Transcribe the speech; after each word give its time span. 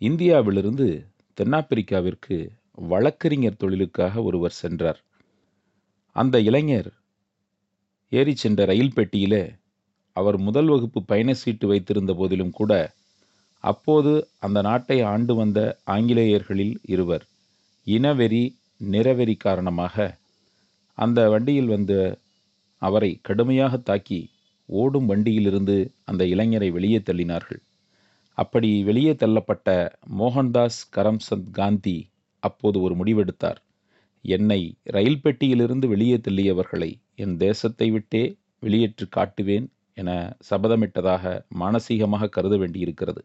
இந்தியாவிலிருந்து 0.00 0.86
தென்னாப்பிரிக்காவிற்கு 1.38 2.36
வழக்கறிஞர் 2.90 3.56
தொழிலுக்காக 3.56 4.22
ஒருவர் 4.22 4.56
சென்றார். 4.62 5.00
அந்த 6.16 6.40
இளைஞர் 6.40 6.90
ஏறி 8.12 8.34
சென்ற 8.34 8.64
ரயில் 8.64 8.92
பெட்டியிலே 8.94 9.42
அவர் 10.12 10.38
முதல் 10.38 10.66
வகுப்பு 10.66 11.00
பயண 11.04 11.34
சீட்டு 11.34 11.66
வைத்திருந்த 11.66 12.12
போதிலும் 12.14 12.50
கூட 12.50 12.72
அப்போது 13.64 14.12
அந்த 14.38 14.58
நாட்டை 14.62 14.98
ஆண்டு 15.02 15.34
வந்த 15.34 15.60
ஆங்கிலேயர்களில் 15.86 16.76
இருவர் 16.84 17.24
இனவெறி 17.86 18.44
நிறவெறி 18.80 19.36
காரணமாக 19.36 19.96
அந்த 20.98 21.20
வண்டியில் 21.30 21.66
வந்த 21.66 21.92
அவரை 22.82 23.18
கடுமையாக 23.22 23.76
தாக்கி 23.76 24.20
ஓடும் 24.68 25.06
வண்டியிலிருந்து 25.06 25.76
அந்த 26.04 26.24
இளைஞரை 26.24 26.70
வெளியே 26.72 26.98
தள்ளினார்கள். 26.98 27.60
அப்படி 28.38 28.84
வெளியே 28.84 29.12
தள்ளப்பட்ட 29.12 29.68
மோகன்தாஸ் 30.18 30.80
கரம்சந்த் 30.96 31.50
காந்தி 31.50 31.96
அப்போது 32.42 32.80
ஒரு 32.80 32.94
முடிவெடுத்தார். 32.94 33.60
என்னை 34.24 34.60
ரயில் 34.82 35.22
பெட்டியிலிருந்து 35.24 35.86
வெளியே 35.86 36.16
தள்ளியவர்களை 36.16 36.90
என் 37.14 37.36
தேசத்தை 37.36 37.90
விட்டே 37.90 38.22
வெளியேற்று 38.62 39.06
காட்டுவேன் 39.16 39.66
என 39.94 40.10
சபதமிட்டதாக 40.50 41.24
மானசீகமாக 41.60 42.28
கருத 42.28 42.56
வேண்டியிருக்கிறது. 42.56 43.22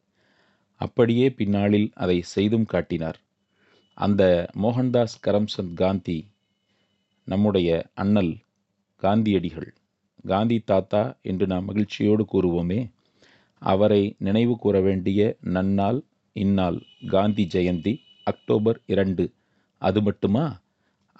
அப்படியே 0.81 1.27
பின்னாளில் 1.29 1.91
அதை 1.93 2.17
செய்தும் 2.21 2.65
காட்டினார். 2.65 3.19
அந்த 3.97 4.23
மோகன்தாஸ் 4.61 5.17
கரம்சந்த் 5.27 5.73
காந்தி 5.73 6.19
நம்முடைய 7.27 7.69
அண்ணல் 7.93 8.33
காந்தியடிகள் 9.01 9.69
காந்தி 10.27 10.57
தாத்தா 10.59 11.03
என்று 11.21 11.45
நாம் 11.47 11.65
மகிழ்ச்சியோடு 11.65 12.23
கூறுவோமே. 12.33 12.79
அவரை 13.61 14.15
நினைவு 14.17 14.57
கூற 14.57 14.81
வேண்டிய 14.81 15.21
நன்னாள் 15.45 15.99
இந்நாள் 16.35 16.79
காந்தி 17.07 17.47
ஜெயந்தி 17.53 17.93
அக்டோபர் 18.23 18.79
இரண்டு. 18.85 19.25
அது 19.81 20.01
மட்டுமா? 20.01 20.45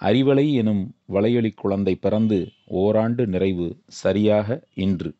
அறிவலை 0.00 0.52
எனும் 0.52 0.94
வளையொலி 1.12 1.52
குழந்தை 1.54 1.94
பிறந்து 1.94 2.38
ஓராண்டு 2.64 3.26
நிறைவு 3.26 3.76
சரியாக 3.86 4.48
இன்று. 4.74 5.10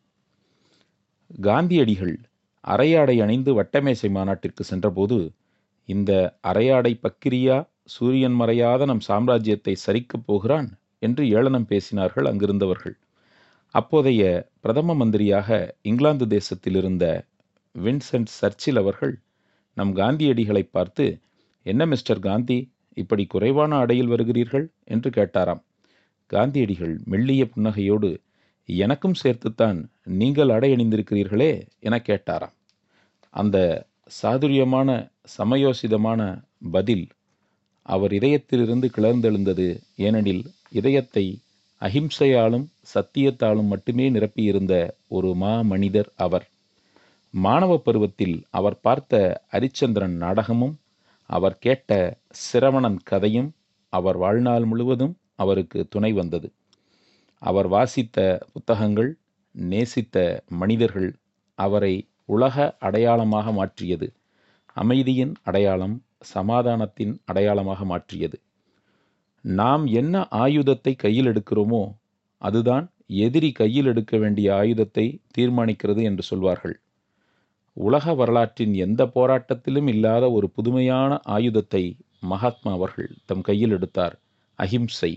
காந்தியடிகள் 1.41 2.15
அரையாடை 2.63 3.21
அணிந்து 3.21 3.51
வட்டமேசை 3.61 4.09
மாநாட்டிற்கு 4.09 4.63
சென்றபோது 4.63 5.17
இந்த 5.89 6.11
அரையாடை 6.43 6.93
பக்கிரியா 7.03 7.57
சூரியன் 7.85 8.39
மறையாத 8.39 8.85
நம் 8.85 9.05
சாம்ராஜ்யத்தை 9.07 9.73
சரிக்கப் 9.85 10.25
போகிறான் 10.25 10.69
என்று 10.99 11.29
ஏளனம் 11.29 11.67
பேசினார்கள் 11.69 12.27
அங்கிருந்தவர்கள். 12.27 12.95
அப்போதைய 13.75 14.23
பிரதம 14.59 14.95
மந்திரியாக 14.95 15.49
இங்கிலாந்து 15.81 16.27
தேசத்தில் 16.27 16.75
இருந்த 16.75 17.05
வின்சென்ட் 17.75 18.31
சர்ச்சில் 18.39 18.77
அவர்கள் 18.77 19.13
நம் 19.77 19.93
காந்தியடிகளை 19.95 20.63
பார்த்து 20.71 21.05
என்ன 21.65 21.85
மிஸ்டர் 21.85 22.19
காந்தி 22.19 22.57
இப்படி 22.97 23.23
குறைவான 23.25 23.77
அடையில் 23.77 24.07
வருகிறீர்கள்? 24.07 24.65
என்று 24.83 25.09
கேட்டாராம். 25.09 25.61
காந்தியடிகள் 26.31 26.93
மெல்லிய 27.05 27.43
புன்னகையோடு 27.55 28.09
எனக்கும் 28.69 29.19
சேர்த்துத்தான் 29.23 29.79
நீங்கள் 30.03 30.49
அடை 30.49 30.69
அணிந்திருக்கிறீர்களே 30.73 31.51
என 31.79 31.97
கேட்டாராம். 32.07 32.53
அந்த 33.33 33.57
சாதுரியமான 34.21 34.89
சமயோசிதமான 35.37 36.21
பதில் 36.71 37.05
அவர் 37.85 38.11
இதயத்திலிருந்து 38.11 38.87
கிளர்ந்தெழுந்தது 38.97 39.67
ஏனெனில் 39.97 40.43
இதயத்தை 40.69 41.25
அஹிம்சையாலும் 41.83 42.65
சத்தியத்தாலும் 42.93 43.67
மட்டுமே 43.67 44.09
நிரப்பியிருந்த 44.09 44.73
ஒரு 45.07 45.35
மா 45.35 45.61
மனிதர் 45.61 46.09
அவர். 46.15 46.45
மாணவ 47.33 47.77
பருவத்தில் 47.77 48.45
அவர் 48.49 48.79
பார்த்த 48.79 49.41
அரிச்சந்திரன் 49.51 50.15
நாடகமும் 50.17 50.75
அவர் 51.29 51.57
கேட்ட 51.57 52.17
சிரவணன் 52.43 52.97
கதையும் 53.03 53.49
அவர் 53.93 54.17
வாழ்நாள் 54.17 54.65
முழுவதும் 54.65 55.17
அவருக்கு 55.35 55.87
துணை 55.89 56.13
வந்தது. 56.13 56.51
அவர் 57.41 57.67
வாசித்த 57.67 58.47
புத்தகங்கள் 58.53 59.11
நேசித்த 59.51 60.43
மனிதர்கள் 60.47 61.09
அவரை 61.59 62.07
உலக 62.25 62.75
அடையாளமாக 62.79 63.51
மாற்றியது. 63.51 64.07
அமைதியின் 64.73 65.33
அடையாளம் 65.43 65.95
சமாதானத்தின் 66.33 67.13
அடையாளமாக 67.25 67.83
மாற்றியது. 67.85 68.37
நாம் 69.45 69.83
என்ன 69.93 70.15
ஆயுதத்தை 70.37 70.91
கையில் 70.95 71.29
எடுக்கிறோமோ 71.31 71.83
அதுதான் 72.41 72.85
எதிரி 73.23 73.49
கையில் 73.51 73.85
எடுக்க 73.85 74.13
வேண்டிய 74.17 74.47
ஆயுதத்தை 74.55 75.05
தீர்மானிக்கிறது 75.37 76.01
என்று 76.03 76.23
சொல்வார்கள். 76.23 76.75
உலக 77.77 78.13
வரலாற்றின் 78.13 78.73
எந்த 78.75 79.01
போராட்டத்திலும் 79.15 79.87
இல்லாத 79.87 80.25
ஒரு 80.31 80.47
புதுமையான 80.49 81.11
ஆயுதத்தை 81.27 81.83
மகாத்மா 82.23 82.71
அவர்கள் 82.71 83.11
தம் 83.25 83.41
கையில் 83.41 83.71
எடுத்தார். 83.71 84.15
அஹிம்சை. 84.59 85.11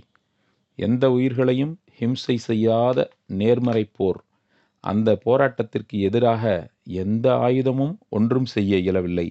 எந்த 0.79 1.05
உயிர்களையும் 1.11 1.75
ஹிம்சை 2.01 2.37
செய்யாத 2.49 2.99
நேர்மறை 3.41 3.85
போர். 3.93 4.21
அந்த 4.85 5.09
போராட்டத்திற்கு 5.25 5.97
எதிராக 6.01 6.45
எந்த 7.01 7.27
ஆயுதமும் 7.47 7.95
ஒன்றும் 8.09 8.45
செய்ய 8.47 8.77
இயலவில்லை. 8.77 9.29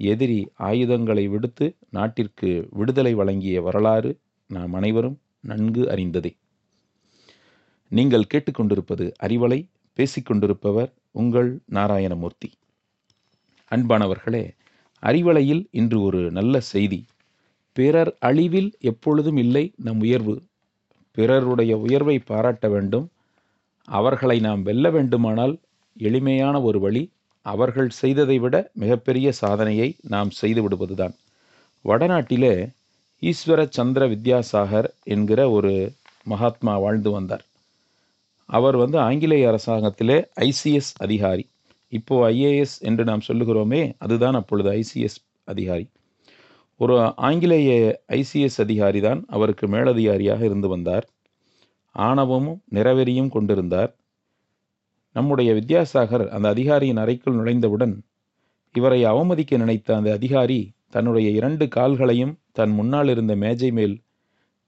எதிரி 0.00 0.40
ஆயுதங்களை 0.68 1.24
விடுத்து 1.28 1.66
நாட்டிற்கு 1.90 2.50
விடுதலை 2.70 3.12
வழங்கிய 3.14 3.58
வரலாறு 3.62 4.10
நாம் 4.50 4.72
அனைவரும் 4.72 5.18
நன்கு 5.40 5.82
அறிந்ததே. 5.90 6.32
நீங்கள் 7.90 8.30
கேட்டுக்கொண்டிருப்பது 8.34 9.12
அறிவலை 9.22 9.60
பேசிக்கொண்டிருப்பவர் 9.96 10.90
உங்கள் 11.10 11.60
நாராயணமூர்த்தி. 11.72 12.48
அன்பானவர்களே 13.70 14.44
அறிவலையில் 15.02 15.62
இன்று 15.70 16.02
ஒரு 16.02 16.30
நல்ல 16.30 16.60
செய்தி. 16.60 17.04
பிறர் 17.72 18.16
அழிவில் 18.20 18.70
எப்பொழுதும் 18.80 19.36
இல்லை 19.36 19.72
நம் 19.76 20.00
உயர்வு. 20.00 20.42
பிறருடைய 21.16 21.78
உயர்வை 21.78 22.18
பாராட்ட 22.18 22.68
வேண்டும். 22.68 23.06
அவர்களை 23.88 24.40
நாம் 24.40 24.62
வெல்ல 24.62 24.90
வேண்டுமானால் 24.90 25.54
எளிமையான 25.96 26.62
ஒரு 26.62 26.80
வழி 26.80 27.10
அவர்கள் 27.46 27.90
செய்ததை 27.90 28.38
விட 28.38 28.70
மிகப்பெரிய 28.74 29.32
சாதனையை 29.32 29.96
நாம் 30.02 30.30
செய்து 30.30 30.62
விடுவதுதான். 30.62 31.14
வடநாட்டிலே 31.84 32.54
ஈஸ்வர 33.22 33.68
சந்திர 33.70 34.08
வித்யாசாகர் 34.08 34.88
என்கிற 35.04 35.50
ஒரு 35.50 35.92
மகாத்மா 36.24 36.78
வாழ்ந்து 36.78 37.10
வந்தார். 37.10 37.44
அவர் 38.46 38.76
வந்து 38.76 38.98
ஆங்கிலேய 38.98 39.44
அரசாங்கத்திலே 39.48 40.24
ஐசிஎஸ் 40.40 40.92
அதிகாரி. 40.96 41.48
இப்போது 41.88 42.34
ஐஏஎஸ் 42.34 42.78
என்று 42.80 43.04
நாம் 43.04 43.26
சொல்லுகிறோமே 43.28 43.92
அதுதான் 43.98 44.34
அப்பொழுது 44.34 44.70
ஐசிஎஸ் 44.70 45.18
அதிகாரி. 45.44 45.88
ஒரு 46.76 47.12
ஆங்கிலேய 47.16 48.00
ஐசிஎஸ் 48.08 48.58
அதிகாரி 48.58 49.00
தான் 49.00 49.24
அவருக்கு 49.28 49.66
மேலதிகாரியாக 49.66 50.42
இருந்து 50.44 50.68
வந்தார். 50.68 51.08
ஆணவமும் 51.92 52.62
நிறவெறியும் 52.70 53.28
கொண்டிருந்தார். 53.28 53.96
நம்முடைய 55.12 55.52
வித்யாசாகர் 55.52 56.28
அந்த 56.28 56.48
அதிகாரியின் 56.48 56.96
அறைக்குள் 56.96 57.34
நுழைந்தவுடன் 57.34 57.94
இவரை 58.74 59.04
அவமதிக்க 59.04 59.56
நினைத்த 59.56 59.96
அந்த 59.96 60.12
அதிகாரி 60.12 60.72
தன்னுடைய 60.92 61.30
இரண்டு 61.30 61.64
கால்களையும் 61.68 62.34
தன் 62.52 62.70
முன்னால் 62.70 63.08
இருந்த 63.08 63.36
மேஜை 63.36 63.70
மேல் 63.70 63.96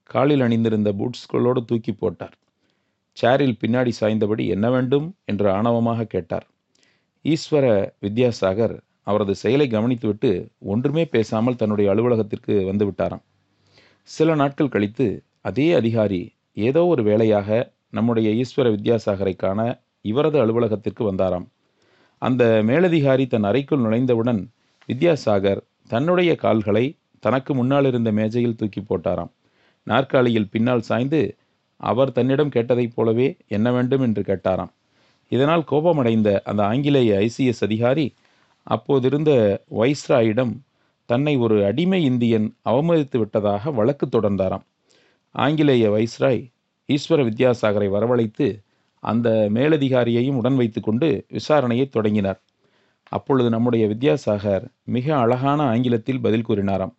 காலில் 0.09 0.41
அணிந்திருந்த 0.41 0.89
பூட்ஸ்களோடு 0.91 1.61
தூக்கி 1.65 1.93
போட்டார். 1.93 2.35
சேரில் 3.17 3.59
பின்னாடி 3.61 3.91
சாய்ந்தபடி 3.99 4.43
என்ன 4.47 4.69
வேண்டும்? 4.69 5.07
என்று 5.25 5.47
ஆணவமாக 5.49 6.07
கேட்டார். 6.07 6.45
ஈஸ்வர 7.25 7.65
வித்யாசாகர் 8.01 8.75
அவரது 9.03 9.35
செயலை 9.35 9.67
கவனித்துவிட்டு 9.67 10.29
ஒன்றுமே 10.59 11.05
பேசாமல் 11.05 11.55
தன்னுடைய 11.55 11.91
அலுவலகத்திற்கு 11.91 12.53
வந்து 12.65 12.85
விட்டாராம். 12.85 13.23
சில 14.09 14.35
நாட்கள் 14.35 14.69
கழித்து 14.69 15.07
அதே 15.41 15.73
அதிகாரி 15.73 16.21
ஏதோ 16.53 16.85
ஒரு 16.85 17.03
வேலையாக 17.03 17.49
நம்முடைய 17.89 18.29
ஈஸ்வர 18.43 18.67
வித்யாசாகரை 18.75 19.35
காண 19.35 19.59
இவரது 20.01 20.37
அலுவலகத்திற்கு 20.39 21.03
வந்தாராம். 21.11 21.47
அந்த 22.21 22.43
மேலதிகாரி 22.65 23.27
தன் 23.27 23.43
அறைக்குள் 23.43 23.83
நுழைந்தவுடன் 23.83 24.41
வித்யாசாகர் 24.89 25.61
தன்னுடைய 25.87 26.35
கால்களை 26.35 26.95
தனக்கு 27.19 27.55
முன்னால் 27.55 27.85
இருந்த 27.85 28.11
மேஜையில் 28.11 28.55
தூக்கி 28.55 28.81
போட்டாராம். 28.81 29.31
நாற்காலியில் 29.83 30.49
பின்னால் 30.49 30.81
சாய்ந்து 30.81 31.35
அவர் 31.77 32.11
தன்னிடம் 32.11 32.49
கேட்டதைப் 32.49 32.93
போலவே 32.95 33.37
என்ன 33.47 33.71
வேண்டும் 33.71 34.01
என்று 34.01 34.21
கேட்டாராம். 34.21 34.71
இதனால் 35.29 35.63
கோபமடைந்த 35.63 36.41
அந்த 36.45 36.63
ஆங்கிலேய 36.63 37.17
ஐசிஎஸ் 37.17 37.61
அதிகாரி 37.61 38.13
அப்போதிருந்த 38.69 39.61
வைஸ்ராயிடம் 39.69 40.53
தன்னை 41.05 41.37
ஒரு 41.37 41.65
அடிமை 41.65 42.03
இந்தியன் 42.03 42.55
அவமதித்து 42.69 43.17
விட்டதாக 43.17 43.71
வழக்கு 43.71 44.05
தொடர்ந்தாராம். 44.07 44.65
ஆங்கிலேய 45.31 45.91
வைஸ்ராய் 45.91 46.51
ஈஸ்வர 46.89 47.21
வித்யாசாகரை 47.29 47.89
வரவழைத்து 47.89 48.63
அந்த 48.99 49.49
மேலதிகாரியையும் 49.53 50.35
உடன் 50.35 50.55
வைத்துக்கொண்டு 50.55 51.25
விசாரணையை 51.29 51.89
தொடங்கினார். 51.89 52.42
அப்பொழுது 53.15 53.49
நம்முடைய 53.49 53.83
வித்யாசாகர் 53.87 54.65
மிக 54.95 55.07
அழகான 55.17 55.59
ஆங்கிலத்தில் 55.63 56.21
பதில் 56.21 56.45
கூறினாராம். 56.47 56.93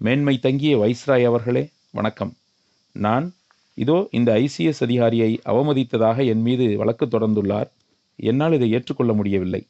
மேன்மை 0.00 0.34
தங்கிய 0.38 0.72
வைஸ்ராய் 0.82 1.24
அவர்களே 1.24 1.62
வணக்கம். 1.90 2.32
நான் 2.96 3.26
இதோ 3.74 3.96
இந்த 4.10 4.30
ஐசிஎஸ் 4.44 4.80
அதிகாரியை 4.80 5.30
அவமதித்ததாக 5.44 6.18
என் 6.26 6.42
மீது 6.42 6.66
வழக்கு 6.76 7.06
தொடர்ந்துள்ளார். 7.06 7.68
என்னால் 8.18 8.52
இதை 8.52 8.68
ஏற்றுக்கொள்ள 8.70 9.12
முடியவில்லை. 9.12 9.62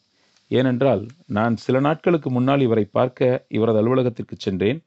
ஏனென்றால் 0.51 1.03
நான் 1.37 1.55
சில 1.57 1.77
நாட்களுக்கு 1.81 2.31
முன்னால் 2.31 2.61
இவரை 2.61 2.85
பார்க்க 2.99 3.47
இவரது 3.49 3.79
அலுவலகத்திற்கு 3.79 4.37
சென்றேன். 4.39 4.81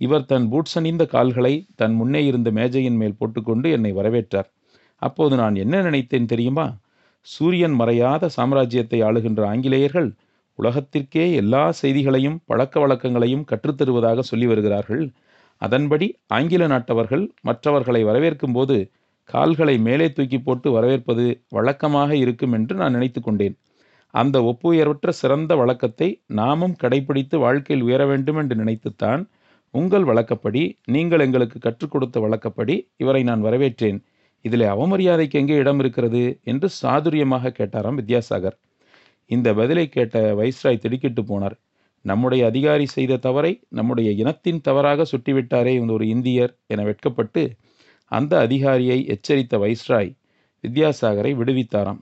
இவர் 0.00 0.28
தன் 0.32 0.48
பூட்ஸ் 0.48 0.76
அணிந்த 0.78 1.04
கால்களை 1.06 1.54
தன் 1.76 1.94
முன்னே 1.94 2.22
இருந்த 2.24 2.50
மேஜையின் 2.50 2.96
மேல் 2.96 3.18
போட்டுக்கொண்டு 3.18 3.70
என்னை 3.70 3.92
வரவேற்றார். 3.92 4.48
அப்போது 5.02 5.34
நான் 5.36 5.54
என்ன 5.54 5.82
நினைத்தேன் 5.82 6.30
தெரியுமா? 6.32 6.66
சூரியன் 7.26 7.76
மறையாத 7.80 8.28
சாம்ராஜ்யத்தை 8.36 8.98
ஆளுகின்ற 9.08 9.42
ஆங்கிலேயர்கள் 9.52 10.08
உலகத்திற்கே 10.58 11.24
எல்லா 11.34 11.62
செய்திகளையும் 11.80 12.38
பழக்க 12.46 12.74
வழக்கங்களையும் 12.80 13.46
கற்றுத்தருவதாக 13.50 14.22
சொல்லி 14.30 14.46
வருகிறார்கள். 14.46 15.04
அதன்படி 15.62 16.06
ஆங்கில 16.26 16.66
நாட்டவர்கள் 16.66 17.24
மற்றவர்களை 17.40 18.00
வரவேற்கும் 18.04 18.54
போது 18.56 18.76
கால்களை 19.28 19.76
மேலே 19.78 20.06
தூக்கி 20.12 20.38
போட்டு 20.38 20.68
வரவேற்பது 20.70 21.24
வழக்கமாக 21.48 22.10
இருக்கும் 22.16 22.52
என்று 22.52 22.74
நான் 22.74 22.92
நினைத்து 22.92 23.20
கொண்டேன். 23.22 23.56
அந்த 24.14 24.36
ஒப்புயர்வற்ற 24.52 25.08
சிறந்த 25.20 25.52
வழக்கத்தை 25.56 26.08
நாமும் 26.40 26.76
கடைபிடித்து 26.82 27.36
வாழ்க்கையில் 27.36 27.86
உயர 27.88 28.02
வேண்டும் 28.06 28.38
என்று 28.42 28.54
நினைத்துத்தான் 28.56 29.22
உங்கள் 29.74 30.04
வழக்கப்படி 30.04 30.62
நீங்கள் 30.86 31.24
எங்களுக்கு 31.26 31.58
கற்றுக் 31.58 31.92
கொடுத்த 31.92 32.20
வழக்கப்படி 32.20 32.76
இவரை 32.96 33.22
நான் 33.22 33.42
வரவேற்றேன். 33.42 33.98
இதில் 34.46 34.64
அவமரியாதைக்கு 34.72 35.36
எங்கே 35.40 35.56
இடம் 35.56 35.80
இருக்கிறது? 35.82 36.22
என்று 36.44 36.68
சாதுரியமாக 36.82 37.52
கேட்டாராம் 37.58 37.98
வித்யாசாகர். 38.00 38.56
இந்த 39.30 39.48
பதிலை 39.54 39.84
கேட்ட 39.88 40.16
வைஸ்ராய் 40.40 40.82
திடுக்கிட்டு 40.82 41.22
போனார். 41.22 41.56
நம்முடைய 42.04 42.42
அதிகாரி 42.46 42.86
செய்த 42.86 43.14
தவறை 43.16 43.52
நம்முடைய 43.68 44.08
இனத்தின் 44.22 44.60
தவறாக 44.60 45.06
சுட்டிவிட்டாரே 45.12 45.72
இந்த 45.74 45.92
ஒரு 45.92 46.06
இந்தியர் 46.06 46.52
என 46.66 46.82
வெட்கப்பட்டு 46.82 47.42
அந்த 48.12 48.32
அதிகாரியை 48.38 48.98
எச்சரித்த 49.14 49.54
வைஸ்ராய் 49.64 50.10
வித்யாசாகரை 50.64 51.32
விடுவித்தாராம். 51.40 52.00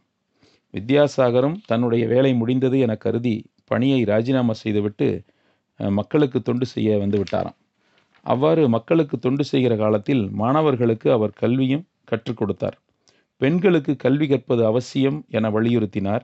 வித்யாசாகரும் 0.74 1.56
தன்னுடைய 1.66 2.04
வேலை 2.06 2.32
முடிந்தது 2.34 2.76
என 2.86 2.92
கருதி 2.96 3.34
பணியை 3.64 4.00
ராஜினாமா 4.04 4.54
செய்துவிட்டு 4.62 5.08
மக்களுக்கு 5.80 6.38
தொண்டு 6.42 6.66
செய்ய 6.66 6.98
வந்து 6.98 7.18
விட்டாராம். 7.22 7.58
அவ்வாறு 8.26 8.62
மக்களுக்கு 8.68 9.16
தொண்டு 9.18 9.44
செய்கிற 9.44 9.74
காலத்தில் 9.76 10.22
மாணவர்களுக்கு 10.42 11.08
அவர் 11.12 11.38
கல்வியும் 11.42 11.84
கற்றுக் 12.04 12.36
கொடுத்தார். 12.36 12.76
பெண்களுக்கு 13.36 13.96
கல்வி 13.96 14.26
கற்பது 14.26 14.66
அவசியம் 14.66 15.24
என 15.28 15.50
வலியுறுத்தினார். 15.50 16.20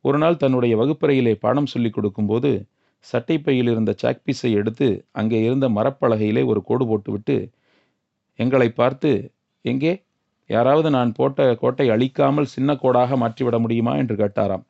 ஒரு 0.00 0.18
நாள் 0.18 0.36
தன்னுடைய 0.36 0.76
வகுப்பறையிலே 0.76 1.34
பாடம் 1.34 1.66
சொல்லிக் 1.66 1.92
கொடுக்கும்போது 1.92 2.66
சட்டைப்பையில் 3.12 3.70
இருந்த 3.70 3.94
சாக்பீஸை 4.02 4.50
எடுத்து 4.52 5.06
அங்கே 5.10 5.42
இருந்த 5.42 5.68
மரப்பலகையிலே 5.68 6.46
ஒரு 6.46 6.62
கோடு 6.62 6.86
போட்டுவிட்டு 6.86 7.50
எங்களை 8.34 8.68
பார்த்து 8.70 9.32
எங்கே? 9.60 10.04
யாராவது 10.46 10.90
நான் 10.90 11.12
போட்ட 11.12 11.54
கோட்டை 11.54 11.88
அழிக்காமல் 11.88 12.44
சின்ன 12.44 12.74
கோடாக 12.74 13.16
மாற்றிவிட 13.16 13.58
முடியுமா? 13.58 13.96
என்று 13.96 14.14
கேட்டாராம். 14.14 14.64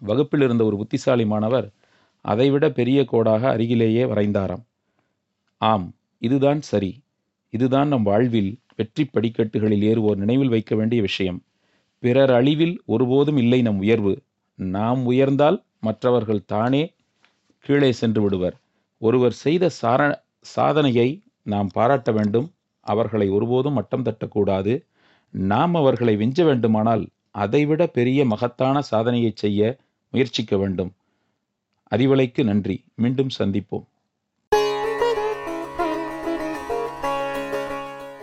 வகுப்பில் 0.00 0.40
இருந்த 0.40 0.64
ஒரு 0.64 0.76
புத்திசாலி 0.76 1.26
மாணவர் 1.26 1.68
அதைவிட 2.20 2.70
பெரிய 2.70 3.04
கோடாக 3.12 3.48
அருகிலேயே 3.48 4.04
வரைந்தாராம். 4.04 4.64
ஆம் 5.60 5.94
இதுதான் 6.18 6.60
சரி. 6.60 7.02
இதுதான் 7.50 7.88
நம் 7.88 8.02
வாழ்வில் 8.02 8.52
வெற்றி 8.76 9.04
படிக்கட்டுகளில் 9.04 9.82
ஏறுவோர் 9.82 10.16
நினைவில் 10.16 10.48
வைக்க 10.48 10.74
வேண்டிய 10.74 11.02
விஷயம். 11.02 11.42
பிறர் 11.98 12.30
அழிவில் 12.30 12.82
ஒருபோதும் 12.84 13.36
இல்லை 13.36 13.62
நம் 13.62 13.78
உயர்வு. 13.78 14.22
நாம் 14.54 15.10
உயர்ந்தால் 15.10 15.62
மற்றவர்கள் 15.80 16.44
தானே 16.44 16.94
கீழே 17.58 17.92
சென்று 17.92 18.22
விடுவர். 18.22 18.56
ஒருவர் 18.98 19.32
செய்த 19.32 19.68
சார 19.68 20.24
சாதனையை 20.40 21.22
நாம் 21.42 21.68
பாராட்ட 21.68 22.12
வேண்டும். 22.12 22.52
அவர்களை 22.80 23.28
ஒருபோதும் 23.28 23.72
மட்டம் 23.72 24.02
தட்டக்கூடாது. 24.02 24.84
நாம் 25.30 25.74
அவர்களை 25.74 26.16
விஞ்ச 26.16 26.44
வேண்டுமானால் 26.44 27.08
அதைவிட 27.30 27.86
பெரிய 27.86 28.24
மகத்தான 28.24 28.80
சாதனையை 28.80 29.32
செய்ய 29.34 29.76
முயற்சிக்க 30.10 30.56
வேண்டும். 30.56 30.92
அறிவலைக்கு 31.90 32.44
நன்றி. 32.44 32.84
மீண்டும் 32.94 33.30
சந்திப்போம். 33.38 33.84